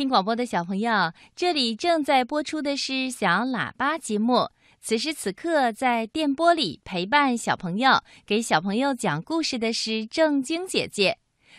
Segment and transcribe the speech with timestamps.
[0.00, 4.48] 听广播的小朋友，这里正在播出的是小喇叭节目。
[4.80, 11.18] 此时此刻，在电波里陪伴小朋友、给小朋友讲故事的是正晶姐姐。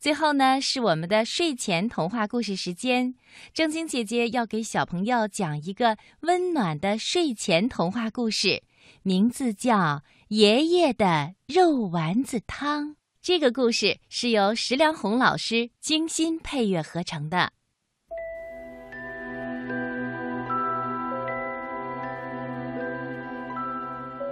[0.00, 3.14] 最后呢，是我们的睡前童话故事时间。
[3.52, 8.62] 正晶姐姐要给小朋友讲一个温暖的睡前童话故事，
[9.02, 9.76] 名字叫
[10.28, 12.92] 《爷爷的肉丸子汤》。
[13.20, 17.52] 这个故事是由石良红老师精心配乐合成的。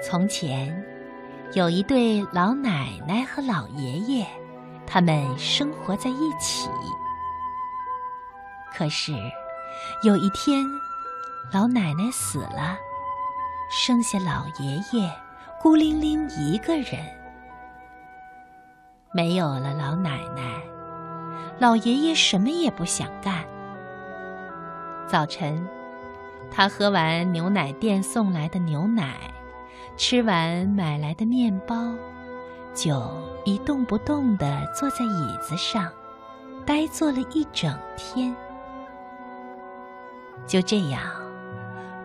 [0.03, 0.85] 从前，
[1.53, 4.27] 有一对老奶奶和老爷爷，
[4.87, 6.71] 他们生活在一起。
[8.75, 9.13] 可是，
[10.03, 10.65] 有一天，
[11.53, 12.79] 老奶奶死了，
[13.71, 15.11] 剩下老爷爷
[15.61, 16.99] 孤零零一个人。
[19.13, 20.63] 没有了老奶奶，
[21.59, 23.45] 老爷爷什么也不想干。
[25.07, 25.69] 早晨，
[26.51, 29.15] 他喝完牛奶店送来的牛奶，
[30.03, 31.77] 吃完买来的面包，
[32.75, 33.07] 就
[33.45, 35.93] 一动不动地坐在椅子上，
[36.65, 38.35] 呆坐了一整天。
[40.47, 41.03] 就这样，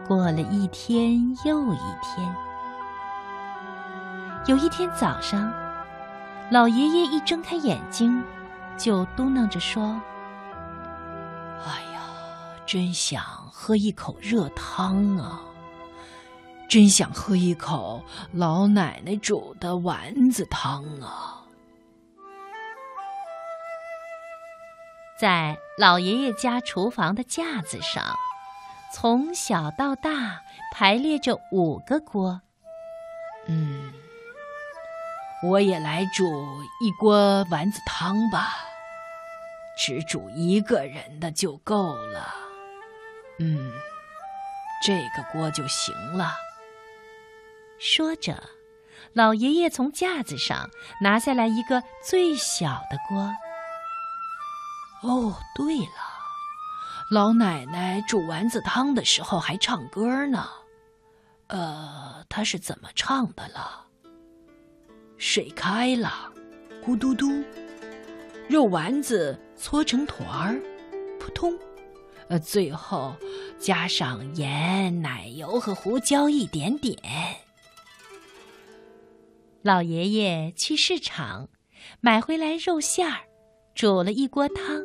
[0.06, 2.36] 过了一天又一天。
[4.46, 5.50] 有一天早上。
[6.52, 8.22] 老爷爷一睁开眼睛，
[8.78, 9.82] 就嘟囔着说
[11.66, 12.02] ：“哎呀，
[12.66, 13.24] 真想
[13.54, 15.40] 喝一口热汤啊！
[16.70, 21.44] 真想喝一口老奶奶煮的丸子汤啊！”
[25.18, 28.18] 在老爷爷家厨房的架子上，
[28.94, 30.42] 从小到大
[30.74, 32.42] 排列着五个锅。
[33.48, 33.94] 嗯。
[35.44, 36.24] 我也来煮
[36.82, 38.56] 一锅丸子汤吧，
[39.78, 42.34] 只煮一个人的就够了。
[43.38, 43.72] 嗯，
[44.82, 46.34] 这个锅就行了。
[47.78, 48.42] 说着，
[49.14, 50.70] 老爷爷从架子上
[51.02, 53.34] 拿下来一个最小的锅。
[55.02, 55.88] 哦，对了，
[57.12, 60.48] 老奶奶煮丸子汤的时候还唱歌呢。
[61.48, 63.86] 呃，她是怎么唱的了？
[65.18, 66.32] 水开了，
[66.84, 67.44] 咕嘟嘟，
[68.50, 70.60] 肉丸子搓成团儿，
[71.20, 71.54] 扑通，
[72.30, 73.16] 呃，最后
[73.60, 76.98] 加上盐、奶油和胡椒一点点。
[79.66, 81.50] 老爷爷去市场
[82.00, 83.22] 买回来肉馅儿，
[83.74, 84.84] 煮了一锅汤，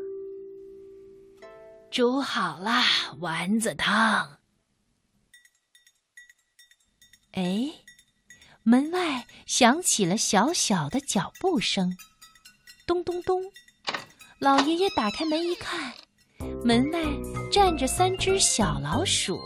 [1.90, 2.80] 煮好了
[3.18, 4.38] 丸子汤。
[7.32, 7.70] 哎。
[8.62, 11.94] 门外响起了小小的脚步声，
[12.86, 13.42] 咚咚咚！
[14.38, 15.92] 老爷爷打开门一看，
[16.64, 17.02] 门外
[17.52, 19.38] 站着三只小老鼠。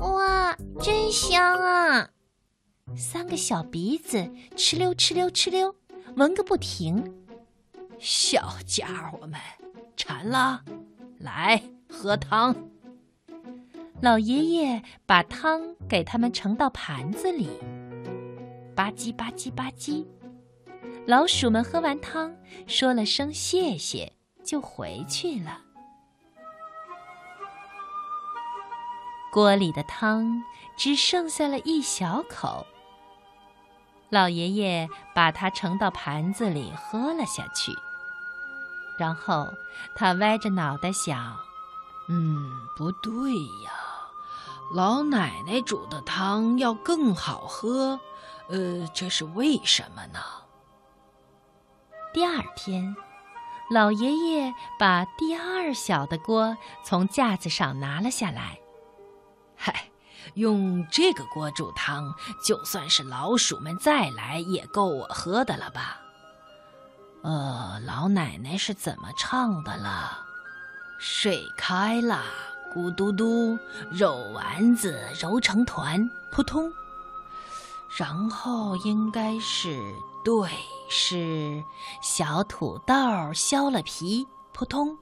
[0.00, 2.10] 哇，真香啊！
[2.94, 4.18] 三个小鼻子
[4.54, 5.74] 哧溜哧溜哧溜，
[6.14, 7.12] 闻个不停。
[7.98, 9.40] 小家伙们，
[9.96, 10.62] 馋了，
[11.18, 11.60] 来
[11.90, 12.54] 喝汤。
[14.00, 17.48] 老爷爷把汤给他们盛到盘子里，
[18.74, 20.06] 吧唧吧唧吧唧，
[21.06, 22.34] 老鼠们喝完汤，
[22.66, 24.12] 说了声谢谢，
[24.44, 25.62] 就回去了。
[29.32, 30.42] 锅里的汤
[30.76, 32.66] 只剩下了一小口，
[34.10, 37.72] 老爷爷把它盛到盘子里喝了下去，
[38.98, 39.48] 然后
[39.94, 41.36] 他歪着脑袋想
[42.08, 43.34] ：“嗯，不对
[43.64, 43.72] 呀。”
[44.74, 48.00] 老奶奶煮的汤要更好喝，
[48.48, 50.18] 呃，这是为什么呢？
[52.12, 52.96] 第二天，
[53.70, 58.58] 老爷爷把第二小的锅从架子上拿了下来。
[59.54, 59.88] 嗨，
[60.34, 62.14] 用这个锅煮汤，
[62.44, 66.00] 就算是老鼠们再来，也够我喝的了吧？
[67.22, 70.18] 呃，老奶奶是怎么唱的了？
[70.98, 72.22] 水开了。
[72.74, 73.58] 咕嘟嘟，
[73.90, 76.70] 肉丸子揉成团，扑通。
[77.96, 79.80] 然后应该是
[80.22, 80.50] 对，
[80.90, 81.64] 是
[82.02, 82.94] 小土豆
[83.32, 84.94] 削了皮，扑通。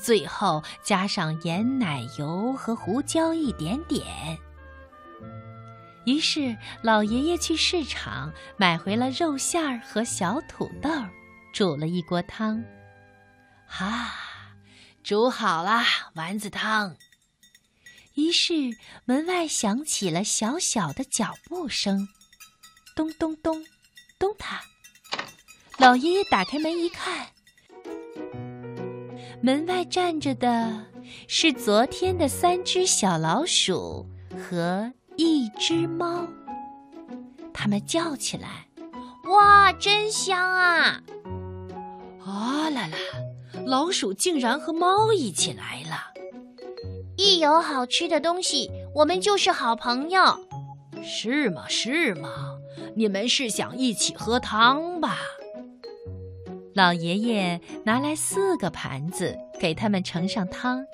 [0.00, 4.38] 最后加上盐、奶油和胡椒一点点。
[6.08, 10.88] 于是老爷爷去市场买回了肉馅儿和小土豆，
[11.52, 12.64] 煮了一锅汤。
[13.66, 14.10] 哈，
[15.02, 15.82] 煮好了
[16.14, 16.96] 丸子汤。
[18.14, 18.54] 于是
[19.04, 22.08] 门外响起了小小的脚步声，
[22.96, 23.62] 咚咚咚，
[24.18, 24.60] 咚嗒。
[25.76, 27.26] 老爷爷打开门一看，
[29.42, 30.86] 门外站着的
[31.28, 34.08] 是昨天的三只小老鼠
[34.38, 36.26] 和一只猫。
[37.52, 38.68] 他们叫起来
[39.28, 41.02] ：“哇，真香啊！”
[42.24, 42.96] 啊啦啦，
[43.66, 46.14] 老鼠竟然和猫一起来了！
[47.16, 50.22] 一有好吃的东西，我们就是好朋友。
[51.02, 51.64] 是吗？
[51.68, 52.56] 是吗？
[52.94, 55.18] 你们是想一起喝汤吧？
[56.74, 60.86] 老爷爷拿来四个盘子，给他们盛上汤。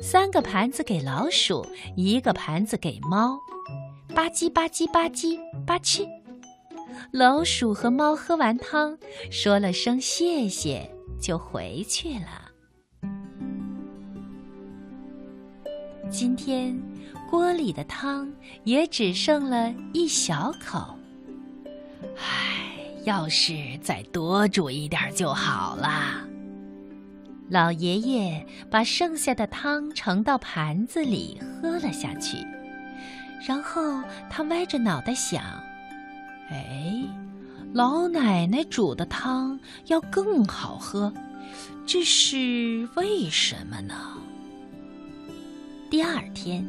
[0.00, 1.66] 三个盘子给老鼠，
[1.96, 3.38] 一个盘子给猫。
[4.14, 6.08] 吧唧吧唧吧唧吧唧，
[7.12, 8.96] 老鼠和猫喝完汤，
[9.30, 10.90] 说了声谢谢，
[11.20, 12.50] 就回去了。
[16.10, 16.76] 今天
[17.30, 18.32] 锅里的汤
[18.64, 20.96] 也只剩了一小口。
[22.16, 22.54] 唉。
[23.04, 26.27] 要是再多煮一点就好了。
[27.48, 32.36] 老爷爷把剩下的汤盛到盘子里喝了下去，
[33.46, 35.42] 然后他歪着脑袋想
[36.52, 37.02] ：“哎，
[37.72, 41.10] 老奶奶煮的汤要更好喝，
[41.86, 43.94] 这是为什么呢？”
[45.90, 46.62] 第二天，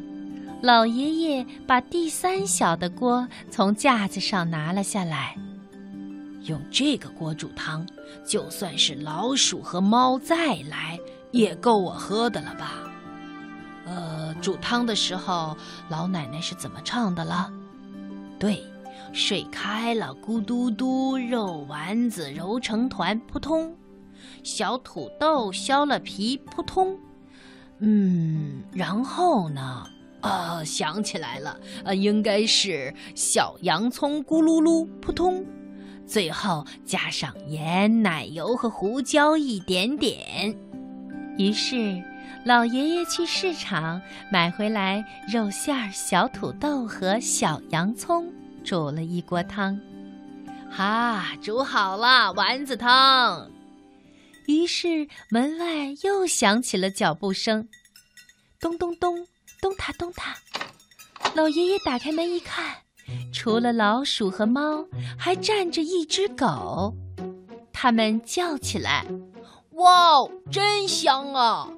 [0.62, 5.36] 老爷爷把第三小的锅从架子上拿了下来。
[6.44, 7.86] 用这个锅煮汤，
[8.24, 10.98] 就算是老鼠和猫再来，
[11.30, 12.72] 也够我喝的了吧？
[13.86, 15.56] 呃，煮汤的时候，
[15.88, 17.50] 老奶奶是怎么唱的了？
[18.38, 18.64] 对，
[19.12, 23.72] 水开了，咕嘟嘟，肉丸子揉成团，扑通；
[24.42, 26.96] 小土豆削了皮，扑通。
[27.80, 29.86] 嗯，然后呢？
[30.20, 35.42] 啊，想起来了，呃，应该是小洋葱咕噜噜，扑通。
[36.10, 40.52] 最后加上盐、奶油和胡椒一点点。
[41.38, 42.02] 于是，
[42.44, 48.26] 老爷爷去市场买回来肉馅儿、小土豆和小洋葱，
[48.64, 49.78] 煮了一锅汤。
[50.68, 53.48] 哈，煮好了丸子汤。
[54.48, 57.68] 于是门外又响起了脚步声，
[58.58, 59.28] 咚咚咚，
[59.60, 60.34] 咚嗒咚嗒。
[61.36, 62.78] 老爷爷打开门一看。
[63.32, 64.84] 除了老鼠和猫，
[65.18, 66.94] 还站着一只狗。
[67.72, 69.06] 他们叫起来
[69.72, 71.68] ：“哇，真香啊！”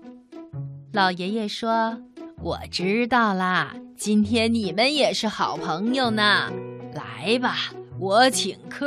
[0.92, 1.96] 老爷爷说
[2.42, 6.50] ：“我知道啦，今天你们也是好朋友呢。
[6.94, 8.84] 来吧，我请客。”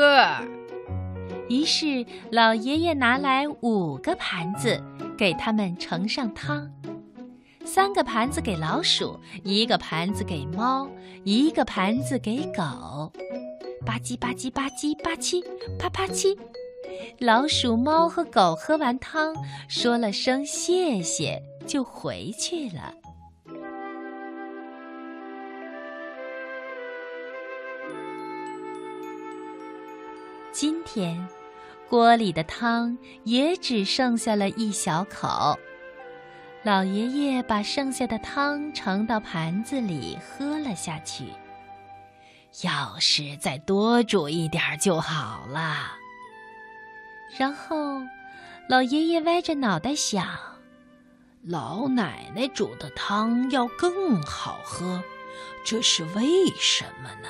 [1.47, 4.81] 于是老爷爷拿来五个盘子，
[5.15, 6.69] 给他们盛上汤。
[7.65, 10.87] 三个盘子给老鼠，一个盘子给猫，
[11.23, 13.11] 一个盘子给狗。
[13.83, 15.43] 吧唧吧唧吧唧吧唧，
[15.79, 16.37] 啪啪唧。
[17.19, 19.35] 老鼠、猫和狗喝完汤，
[19.67, 22.93] 说了声谢谢，就回去了。
[30.51, 31.27] 今天，
[31.89, 35.57] 锅里的汤也只剩下了一小口。
[36.65, 41.27] 老爷爷把剩下的汤盛到盘子里，喝了下去。
[42.63, 45.91] 要是再多煮一点就好了。
[47.37, 48.01] 然后，
[48.67, 50.27] 老爷爷歪着脑袋想：
[51.43, 55.03] 老奶奶煮的汤要更好喝，
[55.63, 57.29] 这是为什么呢？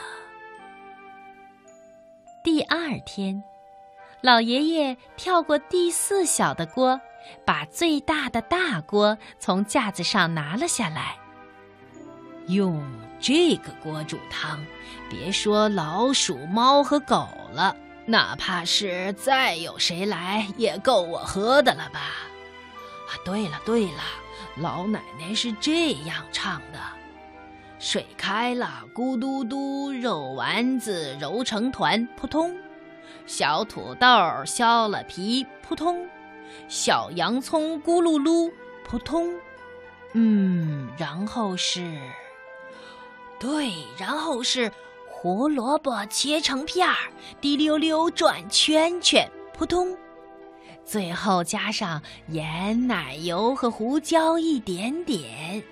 [2.41, 3.43] 第二天，
[4.21, 7.01] 老爷爷跳过第四小的锅。
[7.45, 11.17] 把最大的大锅从架子上拿了下来。
[12.47, 12.83] 用
[13.19, 14.63] 这个锅煮汤，
[15.09, 21.99] 别说老鼠、猫和狗了，哪怕是再有谁来，也够我喝的了吧？
[23.07, 24.03] 啊，对了对了，
[24.57, 26.79] 老奶奶是这样唱的：
[27.79, 32.51] 水开了，咕嘟嘟，肉丸子揉成团，扑通；
[33.25, 34.07] 小土豆
[34.45, 36.07] 削了皮，扑通。
[36.67, 38.51] 小洋葱咕噜噜，
[38.83, 39.33] 扑通，
[40.13, 41.97] 嗯，然后是，
[43.39, 44.71] 对，然后是
[45.07, 46.95] 胡萝卜切成片儿，
[47.41, 49.97] 滴溜溜转圈圈，扑通，
[50.83, 55.63] 最后加上盐、奶油和胡椒一点点。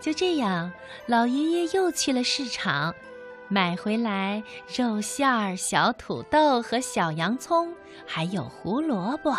[0.00, 0.70] 就这样，
[1.06, 2.94] 老爷爷又去了市场，
[3.54, 4.42] 买回来
[4.76, 7.72] 肉馅儿、小土豆和小洋葱。
[8.04, 9.32] 还有胡萝卜，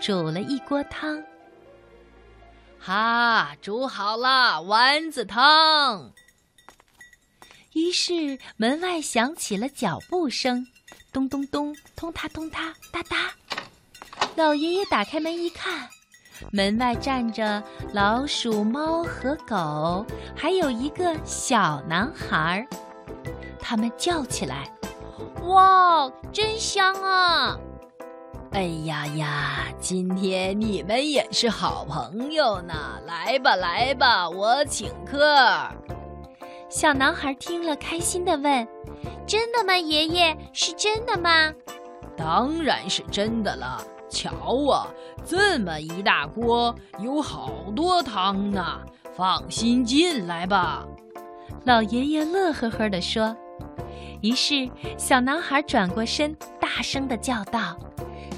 [0.00, 1.22] 煮了一锅汤。
[2.78, 6.10] 哈，煮好了丸子汤。
[7.74, 10.66] 于是门外响起了脚步声，
[11.12, 13.30] 咚咚咚，通嗒通嗒，哒哒。
[14.36, 15.86] 老爷爷打开门一看，
[16.50, 17.62] 门外站着
[17.92, 22.66] 老鼠、猫和狗，还有一个小男孩儿。
[23.70, 24.68] 他们叫起来
[25.46, 27.56] ：“哇，真香啊！”
[28.50, 32.74] 哎呀呀，今天你们也是好朋友呢！
[33.06, 35.36] 来吧，来吧，我请客。
[36.68, 38.66] 小男孩听了，开心的问
[39.24, 40.36] ：“真的吗，爷爷？
[40.52, 41.52] 是真的吗？”
[42.18, 43.80] 当然是真的了。
[44.08, 44.32] 瞧
[44.68, 44.88] 啊，
[45.24, 48.80] 这么一大锅，有好多汤呢。
[49.14, 50.84] 放心进来吧。
[51.62, 53.36] 老爷爷乐呵呵地说。
[54.22, 57.78] 于是，小男孩转过身，大声地叫道：“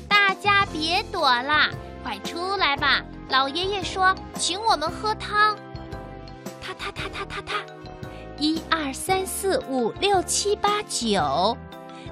[0.08, 1.68] 大家别躲了，
[2.02, 3.02] 快出来吧！
[3.28, 5.56] 老爷爷说，请我们喝汤。”
[6.62, 7.56] 他他他他他他，
[8.38, 11.56] 一二三四五六七八九，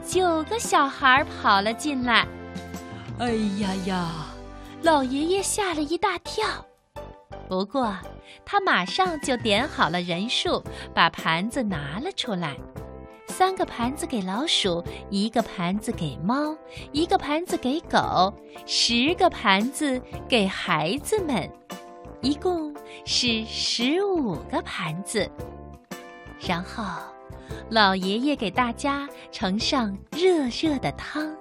[0.05, 2.27] 九个小孩跑了进来。
[3.19, 4.09] 哎呀呀！
[4.83, 6.45] 老爷爷吓了一大跳。
[7.49, 7.97] 不过，
[8.45, 12.57] 他马上就点好了人数，把盘子拿了出来：
[13.31, 16.55] 三个盘子给老鼠，一个盘子给猫，
[16.93, 18.35] 一个盘子给狗，
[18.67, 21.51] 十个盘子给孩子们，
[22.21, 22.75] 一共
[23.07, 25.31] 是十五个盘子。
[26.41, 26.85] 然后，
[27.71, 31.35] 老爷爷给大家盛上热热的汤。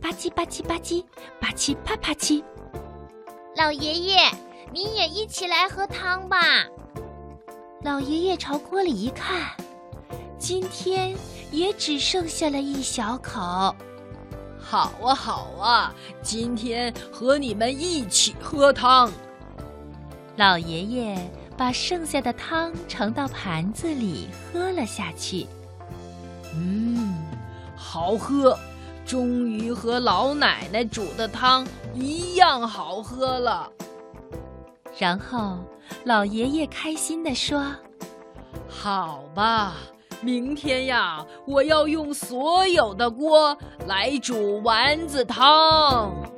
[0.00, 1.04] 吧唧吧唧吧唧，
[1.40, 2.42] 吧唧啪啪唧。
[3.56, 4.20] 老爷爷，
[4.72, 6.38] 你也一起来喝汤吧。
[7.82, 9.52] 老爷爷朝锅里一看，
[10.38, 11.14] 今天
[11.50, 13.74] 也只剩下了一小口。
[14.60, 19.10] 好啊，好啊，今天和你们一起喝汤。
[20.36, 25.46] 老爷爷把剩下的汤盛到盘子里，喝了下去。
[26.54, 27.16] 嗯，
[27.76, 28.56] 好喝。
[29.04, 33.72] 终于和老奶奶煮的汤一样好喝了。
[34.98, 35.58] 然后，
[36.04, 37.74] 老爷爷开心地说
[38.68, 39.76] ：“好吧，
[40.20, 43.56] 明天呀，我要用所有的锅
[43.86, 46.12] 来煮丸子汤。”